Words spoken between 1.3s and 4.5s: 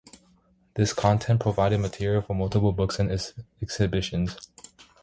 provided material for multiple books and exhibitions.